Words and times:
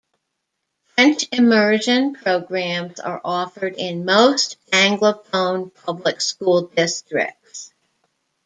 French 0.95 1.25
immersion 1.31 2.15
programs 2.15 2.99
are 2.99 3.21
offered 3.23 3.75
in 3.77 4.03
most 4.03 4.57
Anglophone 4.73 5.71
public 5.71 6.21
school 6.21 6.71
districts. 6.75 7.71